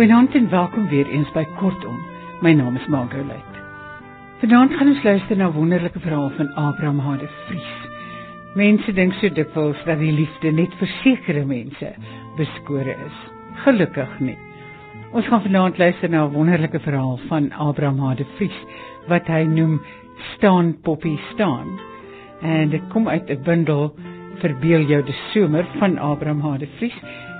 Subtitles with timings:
[0.00, 1.96] Goeienaand en welkom weer eens by Kortom.
[2.40, 3.58] My naam is Margolite.
[4.40, 7.74] Vanaand gaan ons luister na 'n wonderlike verhaal van Abraham Hade Vries.
[8.54, 11.92] Mense dink so dikwels dat die liefde net vir sekere mense
[12.36, 13.18] beskore is.
[13.54, 14.38] Gelukkig nie.
[15.12, 18.64] Ons gaan vanaand luister na 'n wonderlike verhaal van Abraham Hade Vries
[19.08, 19.80] wat hy noem
[20.34, 21.78] Staan Poppy staan.
[22.40, 23.94] En dit kom uit 'n bundel
[24.34, 26.96] Verbeel jou die somer van Abraham Hade Vries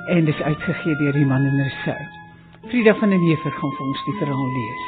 [0.08, 2.19] en dis uitgegee deur Iman en Rousseau.
[2.68, 4.84] Frida van den Heever gaan vir ons die verhaal lees.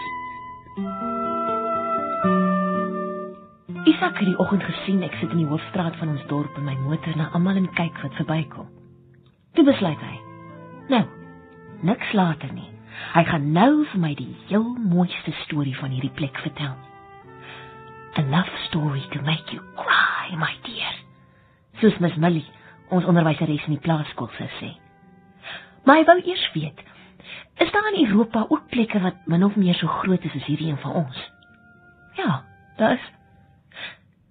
[3.89, 6.77] Isak het die oggend gesien ek sit in die hoofstraat van ons dorp in my
[6.85, 8.69] motor na almal en kyk wat verbykom.
[9.57, 10.19] Toe besluit hy.
[10.93, 11.03] Nou,
[11.89, 12.69] niks later nie.
[13.17, 16.77] Hy gaan nou vir my die heel mooiste storie van hierdie plek vertel.
[18.21, 20.95] A love story to make you cry, my dear.
[21.81, 22.47] Soos Miss Millie,
[22.93, 24.75] ons onderwyseres in die plaaskool sê.
[25.89, 26.85] Maar hy wou eers weet,
[27.57, 30.71] Is daar in Europa ook plekke wat min of meer so groot is as hierdie
[30.71, 31.31] een van ons?
[32.15, 32.45] Ja,
[32.77, 33.11] daar is.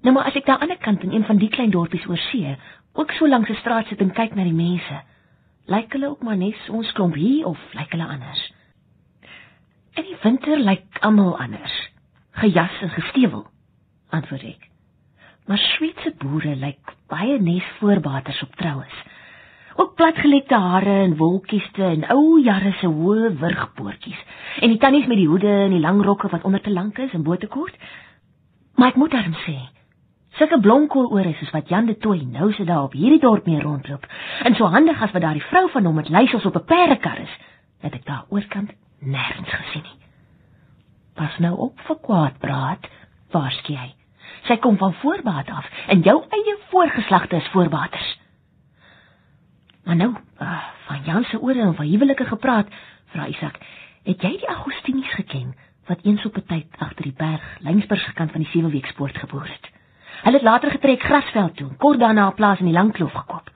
[0.02, 2.08] Nou maar as ek daar aan die ander kant in een van die klein dorpies
[2.08, 2.58] oor see,
[2.94, 5.02] ook so langs 'n straat sit en kyk na die mense,
[5.66, 8.54] lyk hulle ook maar net ons klomp hier of lyk hulle anders?
[9.94, 11.90] In die winter lyk almal anders,
[12.32, 13.46] gejas en gestewel,
[14.10, 14.70] antwoord ek.
[15.46, 19.04] Maar Switse boere lyk baie nes voorbaters op troues
[19.76, 24.24] ook platgelekte hare en wolkieste en ou jare se hoë wurgpoortjies
[24.60, 27.14] en die tannies met die hoede en die lang rokke wat onder te lank is
[27.14, 27.76] en bo te kort.
[28.76, 29.56] Maar ek moet darm sê,
[30.40, 34.06] sulke blomkoolore soos wat Jan de Tooi nou se daar op hierdie dorp mee rondloop
[34.44, 37.34] en so handig as wat daardie vrou van hom met leisels op 'n perdekar is,
[37.82, 40.00] het ek daar oorkant nêrens gesien nie.
[41.16, 42.88] Pas nou op vir kwaad praat,
[43.32, 43.94] waarsku hy.
[44.48, 48.21] Sy kom van voorbaat af en jou eie voorgeslagte is voorbaters.
[49.84, 52.68] Maar nou, uh, van Jan se ore en van huwelike gepraat,
[53.06, 53.58] vra Isak,
[54.04, 55.56] het jy die Augustinies geken
[55.90, 59.48] wat eens op 'n tyd agter die berg Lyngsburg se kant van die Seweweekspoort geboor
[59.48, 59.72] het?
[60.22, 63.50] Hulle het later getrek Grasveld toe, kort daarna 'n plaas in die Langkloof gekoop.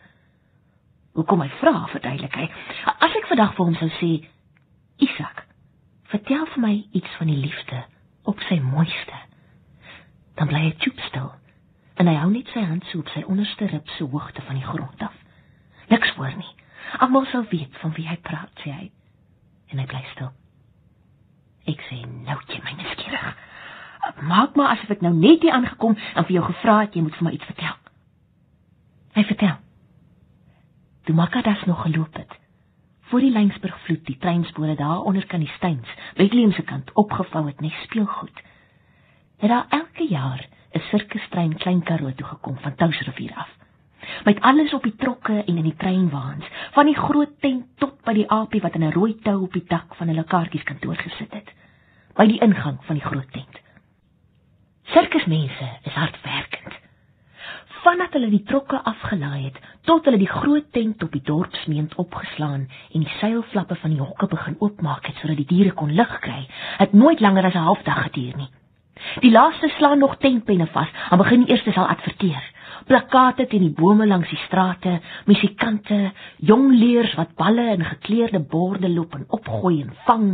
[1.13, 2.51] Hoekom hy vra, verduidelik hy.
[2.99, 4.27] As ek vandag vir hom sou sê,
[4.97, 5.45] Isak,
[6.03, 7.85] vertel vir my iets van die liefde
[8.23, 9.17] op sy mooiste,
[10.35, 11.31] dan bly hy toepstil
[11.95, 14.65] en hy hou net sy hand so op sy onderste rib se hoogte van die
[14.65, 15.24] grond af.
[15.87, 16.53] Niks hoor nie.
[16.97, 18.87] Almal sou weet van wie hy praat, sê hy.
[19.73, 20.31] En hy bly stil.
[21.69, 23.27] Ek sê nou jy my nuuskierig.
[24.29, 27.17] Maak maar asof ek nou net hier aangekom en vir jou gevra het jy moet
[27.17, 27.77] vir my iets vertel.
[29.15, 29.55] Hy vertel.
[31.05, 32.31] Toe Makadas nog geloop het,
[33.09, 37.45] voor die Lyngsburg vloed die treinspore daar onder kan die steins, Bethlehem se kant opgevou
[37.47, 38.41] het net speelgoed.
[39.41, 43.49] Het daar elke jaar 'n sirkustrein klein Karoo toe gekom van Touwsrivier af
[44.25, 48.15] met alles op die trokke en in die treinwaans, van die groot tent tot by
[48.17, 51.53] die aapie wat in 'n rooi tou op die dak van hulle kaartjieskantoor gesit het,
[52.15, 53.61] by die ingang van die groot tent.
[54.83, 56.73] Sirkusmense is hardwerkend.
[57.83, 62.67] Vandat hulle die trokke afgelaai het, tot hulle die groot tent op die dorpsmeent opgeslaan
[62.93, 66.47] en die seilflappe van die hokke begin oopmaak het sodat die diere kon lug kry,
[66.77, 68.49] het nooit langer as 'n halfdag geduur nie.
[69.19, 72.54] Die laaste slaan nog tentpenne vas, en begin die eerste sal adverteer
[72.87, 78.89] plakate teen die bome langs die strate, musikante, jong leers wat balle en gekleurde borde
[78.89, 80.27] loop en opgooi en vang,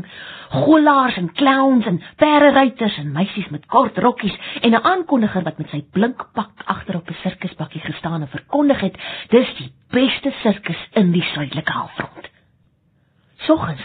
[0.51, 5.69] golaars en clowns en perderuiters en meisies met kort rokkies en 'n aankondiger wat met
[5.69, 8.97] sy blink pak agter op 'n sirkusbakkie gestaan en verkondig het:
[9.29, 12.29] "Dis die beste sirkus in die suidelike halfrond."
[13.37, 13.81] Soggens,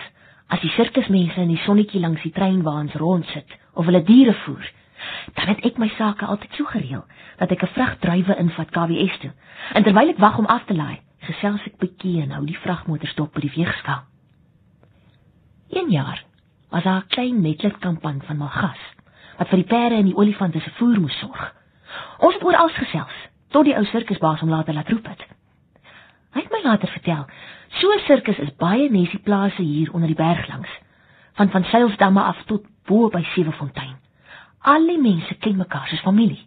[0.49, 4.71] as die sirkusmense in die sonnetjie langs die treinwaans rondsit of hulle diere voer,
[5.35, 7.05] dan het ek my sake altyd so gereël
[7.39, 9.33] dat ek 'n vrag druiwe invat KWS toe.
[9.73, 13.09] En terwyl ek wag om af te laai, gesels ek bietjie en hou die vragmotor
[13.09, 14.03] stop by die weegskaal.
[15.71, 16.25] Een jaar
[16.71, 18.83] was daar 'n klein netletkampan van Malgas
[19.39, 21.53] wat vir die perde en die olifante se voer moes sorg.
[22.19, 23.17] Ons het oor alles gesels
[23.55, 25.27] tot die ou sirkusbaas hom later laat roep het.
[26.35, 27.27] Hy het my later vertel,
[27.81, 30.69] so 'n sirkus is baie nesie plase hier onder die berg langs,
[31.35, 33.97] van van Seilsdamme af tot bo by Sewefontein.
[34.67, 36.43] Al die mense ken mekaar soos familie.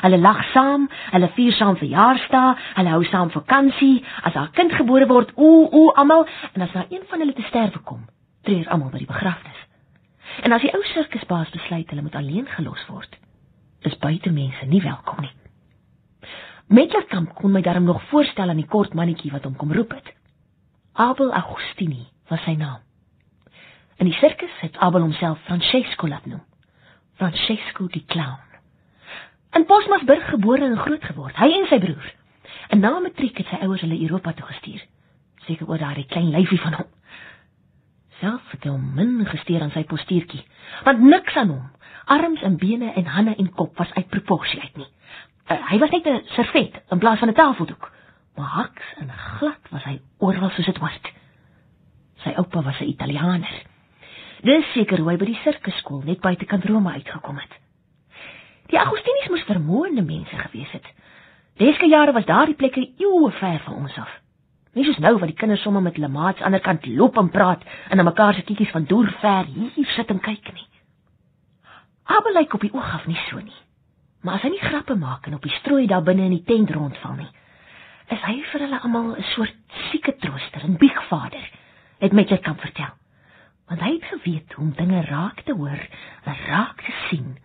[0.00, 5.06] Hulle lag saam, hulle vier saam verjaarsdae, hulle hou saam vakansie, as 'n kind gebore
[5.06, 8.06] word, ooh ooh almal, en as daar een van hulle te sterwe kom,
[8.42, 9.60] treur almal by die begrafnis.
[10.42, 13.18] En as die ou sirkusbaas besluit hulle moet alleen gelos word,
[13.82, 15.34] is buitemense nie welkom nie.
[16.66, 20.14] Metlerkamp kon my daarom nog voorstel aan die kort mannetjie wat hom kom roep het.
[20.92, 22.80] Abel Agustini was sy naam.
[23.96, 26.42] In die sirkus het Abel homself Francesco laat noem.
[27.14, 28.40] Francesco die clown.
[29.54, 32.08] In Bosmasburg gebore en groot geword, hy en sy broer.
[32.74, 34.82] En na matriek het sy ouers hulle Europa toe gestuur.
[35.46, 36.88] Seker oor daardie klein lyfie van hom.
[38.18, 40.42] Self het hom min gesteer aan sy postuurtjie,
[40.86, 41.64] want niks aan hom,
[42.10, 44.88] arms en bene en hande en kop was uit proporsie uit nie.
[45.50, 47.92] Uh, hy was net 'n servet in plaas van 'n tafeldoek,
[48.36, 50.98] maar haks en glad was hy oral soos dit was.
[52.24, 53.73] Sy oupa was 'n Italianer.
[54.44, 57.52] Dis seker hoe hy by die sirkuskool net buitekant Rome uitgekom het.
[58.68, 60.84] Die Augustinies moes vermoënde mense gewees het.
[61.60, 64.10] Deske jare was daardie plekke eeue ver van ons af.
[64.76, 67.30] Nie soos nou wat die kinders sommer met hulle maats aan ander kant loop en
[67.32, 70.66] praat en na mekaar se kiekies van deur ver hier sit en kyk nie.
[72.04, 73.60] Abel lyk op die oog af nie so nie.
[74.20, 76.72] Maar as hy nie grappe maak en op die strooi daar binne in die tent
[76.74, 77.30] rondval nie,
[78.12, 79.56] is hy vir hulle almal 'n soort
[79.88, 81.48] sieke trooster en biegvader,
[82.00, 82.92] het Mitchell kan vertel.
[83.66, 85.88] Want hy het geweet hoe om dinge raak te hoor
[86.24, 87.38] en raak te sien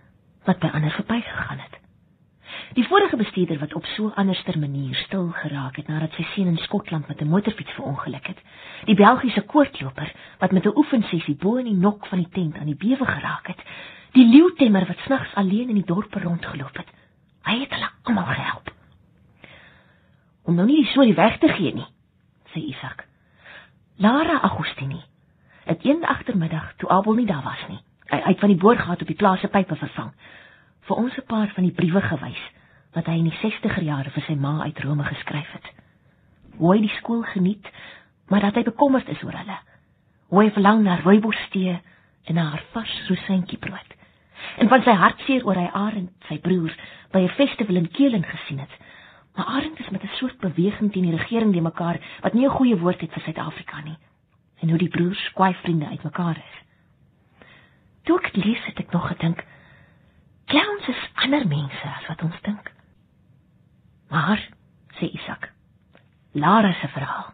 [0.44, 1.80] wat by ander verbygegaan het.
[2.74, 6.48] Die vorige bestuurder wat op so 'n anderster manier stil geraak het nadat sy seun
[6.48, 8.38] in Skotland met 'n motorfiets verongeluk het.
[8.86, 12.65] Die Belgiese koortloper wat met 'n oefensessie bo in die nok van die tent aan
[12.65, 13.63] die bewe geraak het.
[14.12, 16.88] Die leeutemmer wat snags alleen in die dorp rondgeloop het.
[17.44, 18.74] Hy het hulle almal gehelp.
[20.44, 21.88] Om nou nie die storie weg te gee nie,
[22.54, 23.06] sê Isak.
[23.98, 25.01] Lara Agostini
[25.69, 27.80] het een agtermiddag toe Abel nie daar was nie.
[28.10, 30.13] Hy uit van die boorgat op die plaas se pype vervang
[30.88, 32.44] vir ons 'n paar van die briewe gewys
[32.94, 35.68] wat hy in die 60er jare vir sy ma uit Rome geskryf het.
[36.57, 37.69] Hoe hy die skool geniet,
[38.27, 39.57] maar dat hy bekommerd is oor hulle.
[40.30, 41.80] Hoe hy verlang na rooibosstee
[42.25, 43.94] en na haar vars rosientjie brood.
[44.57, 46.74] En van sy hartseer oor hy Arend, sy broer,
[47.12, 48.74] by 'n festival in Keulen gesien het.
[49.36, 52.57] Maar Arend is met 'n soort beweging teen die regering die mekaar wat nie 'n
[52.57, 53.98] goeie woord het vir Suid-Afrika nie.
[54.59, 56.57] En hoe die broers kwaai vriende uitmekaar is.
[58.03, 59.45] Toe ek lees het ek nog gedink,
[60.45, 62.71] clowns is ander mense as wat ons dink.
[64.09, 64.41] Maar,
[64.97, 65.51] sê Isak,
[66.31, 67.33] Lara se verhaal.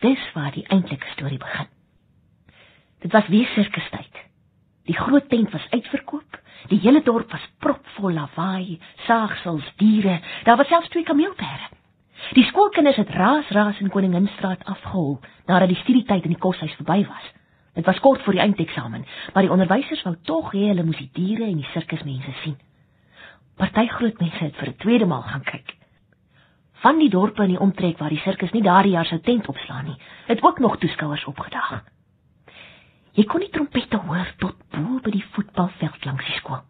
[0.00, 1.68] Dis waar die eintlike storie begin.
[3.02, 4.22] Dit was weer sirkustyd.
[4.84, 6.40] Die groot tent was uitverkoop.
[6.68, 10.20] Die hele dorp was propvol lawaai, saagsels, diere.
[10.44, 11.70] Daar was selfs twee kameelperde.
[12.30, 17.06] Die skoolkinders het raas raas in Koninginstraat afgehol nadat die studietyd in die koshuis verby
[17.06, 17.28] was.
[17.74, 21.10] Dit was kort voor die eindeksamen, maar die onderwysers wou tog hê hulle moes die
[21.12, 22.56] diere en die sirkusmense sien.
[23.56, 25.76] Party groot mense het vir 'n tweede maal gaan kyk
[26.82, 29.86] van die dorpe in die omtrek waar die sirkus nie daardie jaar sou tent opslaan
[29.86, 31.84] nie, het ook nog toeskouers opgedag.
[33.14, 36.62] Jy kon die trompette hoor tot bo by die voetbalveld langs die skool.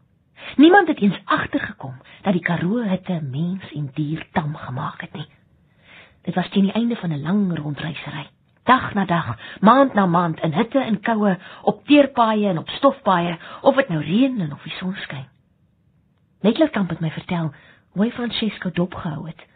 [0.60, 1.94] Niemand het eens agtergekom
[2.26, 5.28] dat die Karoo hitte mens en dier tam gemaak het nie.
[6.22, 8.26] Dit was teen die einde van 'n lang rondreisery.
[8.62, 13.38] Dag na dag, maand na maand in hitte en koue, op teerpaaie en op stofpaaie,
[13.60, 15.26] of dit nou reën en of die son skyn.
[16.40, 17.52] Netlerkamp het my vertel
[17.92, 19.46] hoe hy Francesco dopgehou het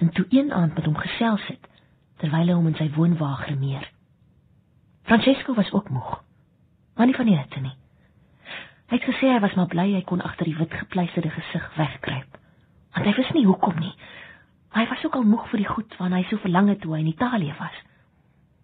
[0.00, 1.66] en toe een aand met hom gesels het
[2.16, 3.84] terwyl hy hom in sy woonwa gremeer.
[5.02, 6.22] Francesco was ook moeg,
[6.96, 7.74] maar nie van die hitte nie.
[8.88, 12.38] Hy het gesê hy was maar bly hy kon agter die wit gepleisterde gesig wegkruip,
[12.94, 13.92] want hy wist nie hoekom nie.
[14.72, 17.00] Hy was ook al moeg vir die goed waarna hy so verlang het toe hy
[17.00, 17.78] in Italië was.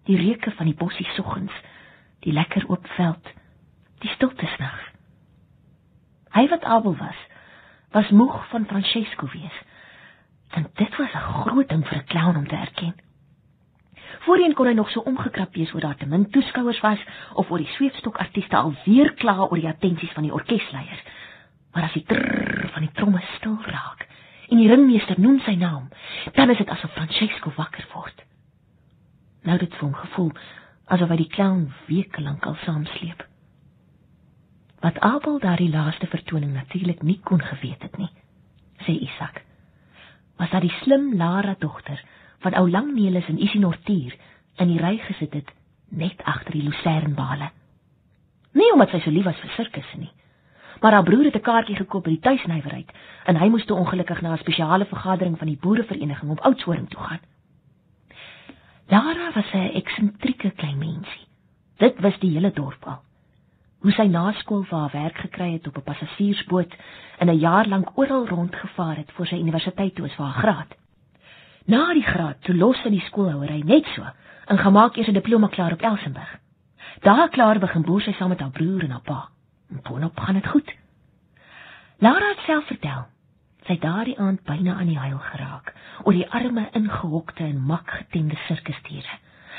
[0.06, 1.52] Die reuke van die bossie soggens,
[2.22, 3.32] die lekker oop veld,
[4.04, 4.92] die stilte snags.
[6.36, 7.18] Hy wat Abel was,
[7.90, 9.64] was moeg van Francesco wees
[10.50, 12.94] En dit was 'n groot ding vir 'n clown om te erken.
[14.18, 16.98] Voorheen kon hy nog so omgekrap wees oor daar te min toeskouers was
[17.34, 21.02] of oor die sweepstokartiste alweer kla oor die attensies van die orkesleiers.
[21.72, 24.06] Maar as die trrr van die tromme stil raak
[24.56, 25.90] en die ringmeester noem sy naam,
[26.32, 28.22] dan is dit asof Francesco wakker word.
[29.44, 30.30] Nou dit voel gevoel
[30.96, 33.20] asof hy die clown weke lank al saamsleep.
[34.80, 38.08] Wat Abel daardie laaste vertoning natuurlik nie kon geweet het nie,
[38.86, 39.42] sê Isak
[40.36, 42.00] was dat die slim Lara dogter
[42.44, 44.16] van ou Langneelis en Isinortuur
[44.60, 45.52] in die ry gesit het
[45.88, 47.48] net agter die lucernbale.
[48.52, 50.12] Nie omdat sy so lief was vir sirkus nie,
[50.80, 52.90] maar haar broer het 'n kaartjie gekoop by die tuisnywerheid
[53.24, 57.00] en hy moes toe ongelukkig na 'n spesiale vergadering van die boerevereniging op Oudtshoorn toe
[57.00, 57.20] gaan.
[58.88, 61.26] Lara was 'n eksentrieke klein mensie.
[61.76, 63.04] Dit was die hele dorp al
[63.86, 66.72] hoe sy na skool vir haar werk gekry het op 'n passasiersboot
[67.18, 70.74] en 'n jaar lank oral rondgevaar het vir sy universiteit toe as vir haar graad.
[71.66, 74.02] Na die graad toe los sy die skoolhouery net so
[74.46, 76.38] en gemaak eers 'n diploma klaar op Elsenburg.
[77.00, 79.28] Daar klaar begin boer sy saam met haar broer en haar pa.
[79.70, 80.74] En boonop gaan dit goed.
[81.98, 83.06] Lara het self vertel
[83.66, 85.72] sy daardie aand byna aan die huil geraak
[86.04, 89.16] oor die arme ingehokte en mak getemde sirkusdiere.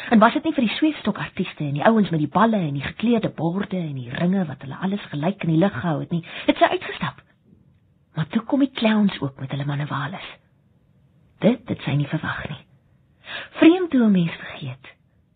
[0.09, 2.85] En was dit nie vir die sweefstokartiste en die ouens met die balle en die
[2.85, 6.23] gekleurde borde en die ringe wat hulle alles gelyk in die lug gehou het nie,
[6.45, 7.19] het sy uitgestap.
[8.15, 10.31] Maar toe kom die clowns ook met hulle manewales.
[11.43, 12.63] Dit het sy nie verwag nie.
[13.59, 14.93] Vreemd hoe 'n mens vergeet.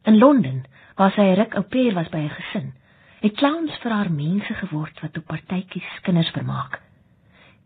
[0.07, 0.63] In Londen
[1.01, 2.73] Waar sy 'n ruk ou pair was by 'n gesin,
[3.21, 6.79] het clowns vir haar mense geword wat op partytjies kinders vermaak.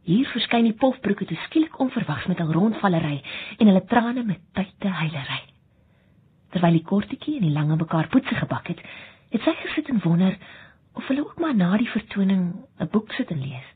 [0.06, 3.22] Hier verskyn die pofbroeke te skielik onverwags met hul rondvallery
[3.58, 5.40] en hulle trane met tye heilery.
[6.52, 8.84] Terwyl die kortetjie en die lange mekaar poetse gebak het,
[9.32, 10.36] het sy gesit en wonder
[10.96, 12.44] of hulle ook maar na die vertoning
[12.80, 13.70] 'n boek sit en lees.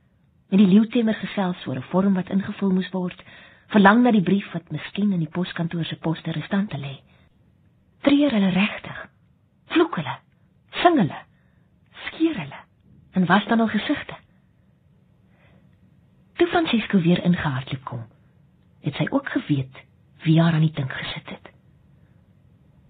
[0.51, 3.23] Met die leeutemmer gesels oor 'n vorm wat ingevul moes word,
[3.67, 6.99] verlang na die brief wat miskien in die poskantoor se poste restant lê.
[8.01, 9.09] Treur hulle regtig?
[9.67, 10.17] Vloek hulle?
[10.71, 11.28] Sing hulle?
[12.09, 12.59] Skeer hulle?
[13.11, 14.15] En was dan al gesigte?
[16.33, 18.05] Toe Francisco weer ingehardloop kom,
[18.81, 19.81] het sy ook geweet
[20.23, 21.49] wie haar aan die dink gesit het.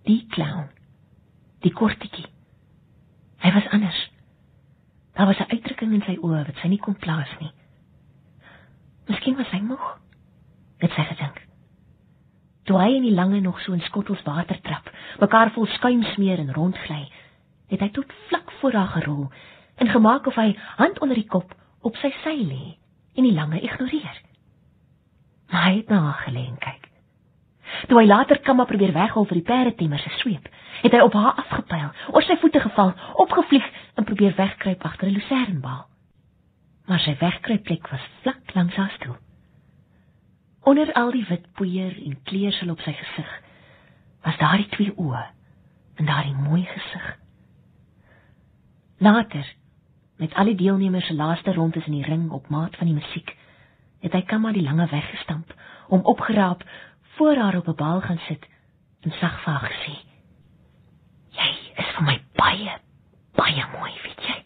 [0.06, 0.70] Die clown.
[1.66, 2.28] Die kortetjie.
[3.44, 4.00] Hy was anders.
[5.14, 7.52] Daar was 'n uitdrukking in sy oë wat sy nie kon plaas nie.
[9.08, 10.00] Miskien was hy moeg.
[10.78, 11.42] Het sy gedink.
[12.64, 16.40] Toe hy in die lange nog so in skottels water trap, mekaar vol skuim smeer
[16.40, 17.12] en rondgly,
[17.70, 19.32] het hy tot vlak voor haar gerol
[19.80, 22.76] en gemaak of hy hand onder die kop op sy sy lê
[23.16, 24.22] en die lange ignoreer.
[25.50, 26.90] Maar hy het na haar gelê en kyk.
[27.88, 30.50] Toe hy later Kamma probeer weghou vir die perdetemmer se sweep,
[30.82, 35.18] het hy op haar afgepyl, oor sy voete geval, opgevlieg en probeer wegkruip agter 'n
[35.18, 35.86] lucernbal.
[36.88, 39.18] Maar sy wegkruipplek was vlak langs haar stoel.
[40.64, 43.42] Onder al die wit poeier en kleursel op sy gesig,
[44.24, 45.26] was daar die twee oë
[45.96, 47.19] en daardie mooi gesig.
[49.00, 49.54] Later,
[50.18, 53.32] met al die deelnemers se laaste rondes in die ring op maat van die musiek,
[54.04, 55.54] het hy Kamma die lange weggestamp
[55.88, 56.66] om opgeraap
[57.16, 58.44] voor haar op 'n bal gaan sit
[59.02, 59.96] en sag vir haar gesê:
[61.32, 62.72] "Jy is vir my baie,
[63.36, 64.44] baie mooi, weet jy?"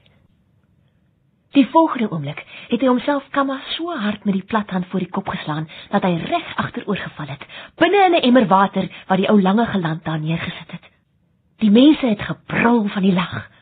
[1.52, 5.28] Die volgende oomblik het hy homself kamma so hard met die plathand voor die kop
[5.28, 7.46] geslaan dat hy reg agteroor geval het,
[7.76, 10.92] binne in 'n emmer water wat die ou lange geland daar neergesit het.
[11.58, 13.53] Die mense het gebrul van die lag.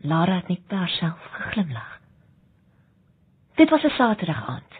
[0.00, 2.00] Lara het net per self geglimlag.
[3.54, 4.72] Dit was 'n Saterdag aand.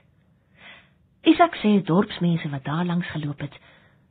[1.22, 3.58] Isak sê dorpsmense wat daar langs geloop het,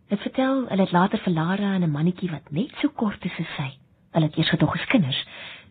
[0.07, 3.39] het vertel hulle het later vir Lara en 'n mannetjie wat net so kort is
[3.39, 3.71] as sy,
[4.11, 5.25] hulle het eers gedog as kinders,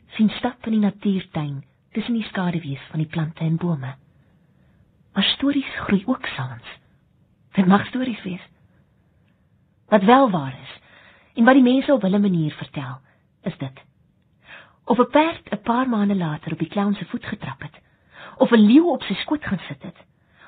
[0.07, 3.95] sien stap in die natuurtuin tussen die skaduwees van die plante en bome.
[5.13, 6.67] Maar stories groei ook saans.
[7.53, 8.49] Dit mag stories wees.
[9.89, 10.81] Wat wel waar is
[11.35, 12.99] en wat die mense op hulle manier vertel,
[13.43, 13.86] is dit.
[14.87, 17.81] Of 'n perd 'n paar maande later op die clown se voet getrap het,
[18.37, 19.99] of 'n leeu op sy skoot gaan sit het,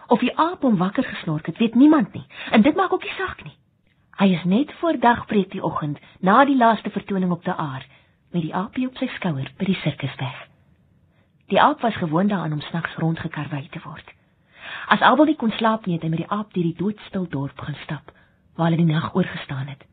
[0.07, 2.27] of die aap hom wakker gesnork het, weet niemand nie.
[2.51, 3.57] En dit maak ook nie saak nie.
[4.19, 7.87] Hy is net voor dagbreek die oggend na die laaste vertoning op die aar
[8.33, 10.49] met die aapie op sy skouer by die sirkus weg.
[11.49, 14.15] Die aap was gewoond daaraan om snags rondgekarwei te word.
[14.87, 17.61] As Abel nie kon slaap nie, het hy met die aap deur die doodstil dorp
[17.61, 18.13] gaan stap
[18.55, 19.85] waar hulle die nag oorgestaan het.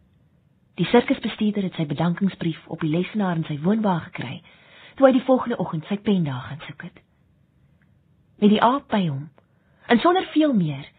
[0.75, 4.41] Die sirkusbestuurder het sy bedankingsbrief op die lesenaar in sy woonwa gekry
[4.95, 6.99] toe hy die volgende oggend sy pen daar gaan soek het.
[8.39, 9.29] Met die aap by hom
[9.85, 10.89] En sonder veel meer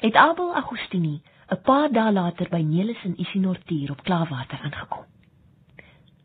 [0.00, 5.04] het Abel Agostini 'n paar dae later by Nelis in Isinortuur op Klaarwater aangekom.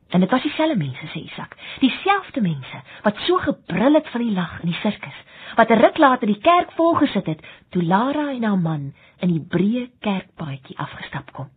[0.09, 4.31] En dit was dieselfde mense, sê Isak, dieselfde mense wat so gebrul het van die
[4.31, 5.23] lag in die sirkus,
[5.55, 9.45] wat 'n ruk later die kerk volgesit het toe Lara en haar man in die
[9.49, 11.49] breë kerkpaadjie afgestap kom.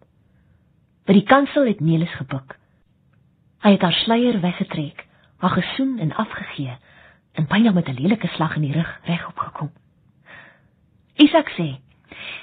[1.06, 2.56] By die kansel het Nelis gebuk.
[3.62, 5.04] Hy het haar sluier weggetrek,
[5.38, 6.74] haar gesoen en afgegee
[7.38, 9.70] en byna met 'n lelike slag in die rug regop gekom.
[11.14, 11.78] Isak sê: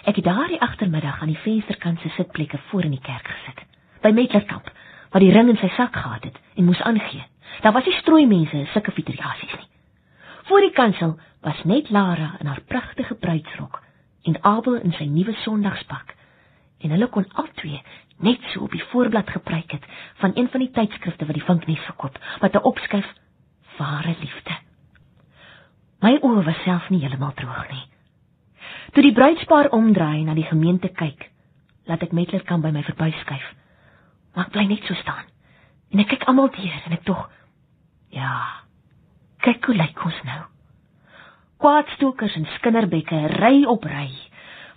[0.03, 3.65] "Ek het daardie agtermiddag aan die vensterkant se sitplekke voor in die kerk gesit,
[4.01, 4.71] by Metlerkamp,
[5.11, 7.23] wat die ring in sy sak gehad het en moes aangee.
[7.61, 9.67] Daar was nie strooi mense en sulke fiteriasies nie.
[10.43, 13.81] Voor die kansel was net Lara in haar pragtige bruidsrok
[14.23, 16.12] en Abel in sy nuwe sondagspak.
[16.83, 17.79] En hulle kon albei
[18.23, 19.85] net so op die voorblad gepreek het
[20.21, 23.07] van een van die tydskrifte wat die vinknes verkoop, met 'n opskrif:
[23.77, 24.55] Ware liefde.
[26.01, 27.85] My oë was self nie heeltemal droog nie.
[28.91, 31.29] Toe die bruidspaar omdraai na die gemeente kyk,
[31.85, 33.53] laat ek Metler kan by my verbyskuif.
[34.35, 35.25] Maar ek bly net so staan.
[35.91, 37.29] En ek kyk almal deur en ek tog
[38.09, 38.33] ja.
[39.37, 40.41] Kyk hoe lyk ons nou.
[41.57, 44.09] Kwaadstokers en skinderbekke ry op ry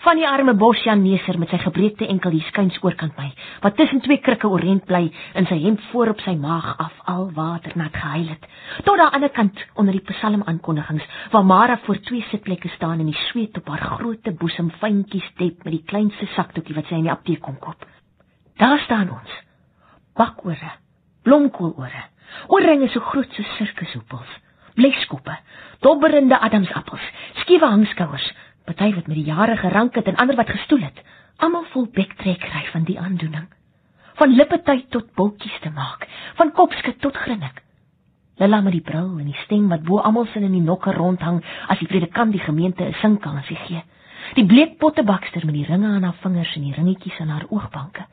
[0.06, 3.26] van die arme Bosjaneser met sy gebreekte enkel hier skuins oorkant my,
[3.64, 5.08] wat tussen twee krikke orent bly
[5.40, 8.46] in sy hemp voor op sy maag af al water nat gehuil het.
[8.86, 13.10] Tot aan die kant onder die psalm aankondigings waar Mara voor twee sitplekke staan en
[13.10, 17.08] die sweet op haar groote boesem fyntjies dep met die kleinste sakdoekie wat sy in
[17.08, 17.82] die apteek kon koop.
[18.62, 19.36] Daar staan ons.
[20.14, 20.70] Bakore,
[21.26, 22.06] blomkoolore,
[22.46, 24.38] oorringe so groot so sirkushoepels,
[24.78, 25.34] bleskoppe,
[25.82, 28.30] dobberende adamsappels, skiewe hangskouers,
[28.66, 31.02] party wat met die jare gerank het en ander wat gestoel het,
[31.36, 33.46] almal vol bektrekkery van die aandoening.
[34.16, 36.06] van lippetyd tot bultjies te maak,
[36.38, 37.62] van kopskud tot grinnik.
[38.40, 41.42] Lila met die brou en die stem wat bo almal sin in die nokke rondhang
[41.72, 43.82] as die predikant die gemeente 'n sinkansie gee.
[44.34, 48.06] Die bleek pottebakster met die ringe aan haar vingers en die ringetjies aan haar oogbanke.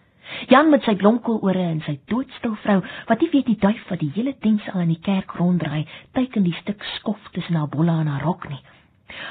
[0.48, 4.12] Jan met sy blomkoolore en sy doodstil vrou wat nie weet die duif wat die
[4.16, 8.08] hele diens al in die kerk ronddraai, teiken die stuk skof tussen haar bolle en
[8.08, 8.62] haar rok nie.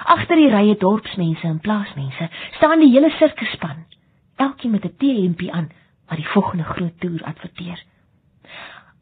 [0.05, 3.87] Agter die rye dorpsmense en plaasmense staan die hele sirkusspan,
[4.37, 5.71] elkeen met 'n T-hempie aan
[6.09, 7.85] wat die volgende groot toer adverteer.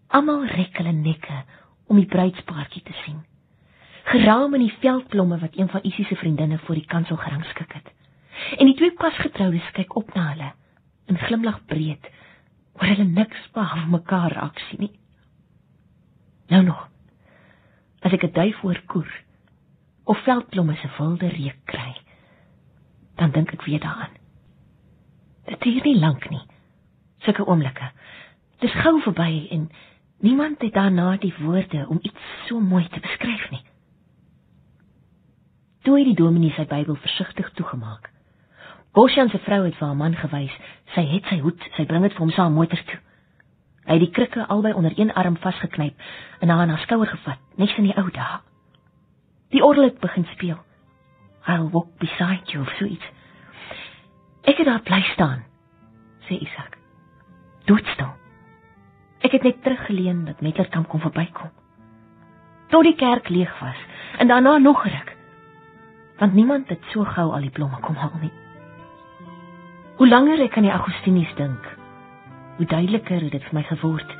[0.09, 1.43] Almal rek hulle nekke
[1.87, 3.25] om die bruidspaartjie te sien.
[4.05, 7.93] Geraam in die veldblomme wat een van Isie se vriendinne voor die kansel gerangskik het.
[8.59, 10.53] En die twee pasgetroudes kyk op na hulle
[11.07, 12.11] en glimlag breed
[12.79, 14.95] oor hulle niks behalwe mekaar raak sien nie.
[16.49, 16.89] Nou nog.
[18.01, 19.11] As ek 'n duif hoor koer
[20.11, 21.93] of veldblomme se wilde reuk kry,
[23.21, 24.17] dan dink ek weer daaraan.
[25.47, 26.43] Dit is nie lank nie.
[27.25, 27.91] Sulke oomblikke.
[28.61, 29.71] Dis gou verby en
[30.21, 33.63] Niemand het daarna die woorde om iets so mooi te beskryf nie.
[35.83, 38.11] Toe het die dominee sy Bybel versigtig toegemaak.
[38.93, 40.53] Bosjan se vrou het vir haar man gewys,
[40.93, 42.99] sy het sy hoed, sy bring dit vir hom saam motor toe.
[43.87, 46.05] Hy het die krikke albei onder een arm vasgeknyp
[46.41, 48.43] en haar aan haar skouer gevat, net in die ou dae.
[49.51, 50.59] Die orgel het begin speel.
[51.47, 53.03] I'll walk beside you of sweet.
[54.43, 55.45] Ek het daar bly staan,
[56.29, 56.77] sê Isak.
[57.65, 58.13] Doodstil.
[59.21, 61.51] Ek het net teruggeleun dat Metterkamp kon verbykom.
[62.71, 63.77] Tot die kerk leeg was
[64.19, 65.17] en daarna nog ruk.
[66.19, 68.33] Want niemand het so gou al die blomme kom haal nie.
[69.97, 71.67] Hoe langer ek aan die Augustinies dink,
[72.57, 74.19] hoe duideliker het dit vir my geword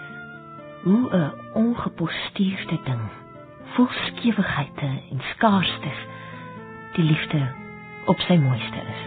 [0.83, 3.05] hoe 'n ongeposteerde ding,
[3.77, 6.03] vol skewighede en skaarstes,
[6.97, 7.41] die liefde
[8.11, 9.07] op sy mooiste is.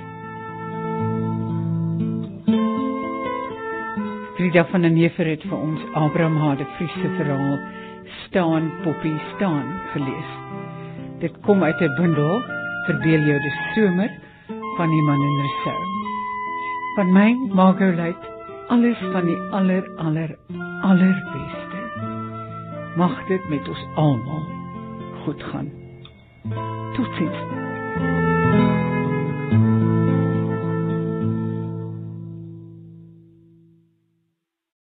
[4.38, 7.60] Frida van der Neever het vir ons Abraham Hade Friese verhaal
[8.26, 10.32] staan Poppy staan gelees.
[11.20, 12.42] Dit kom uit 'n bundel
[12.84, 14.12] Verbeel jou die somer
[14.78, 15.84] van die man in Rousseau.
[16.96, 18.26] Van my Margaret
[18.68, 20.36] alles van die aller aller
[20.82, 21.80] allerbeste.
[23.00, 24.62] Mag dit met ons almal
[25.24, 25.72] goed gaan.
[26.94, 27.62] Totsiens.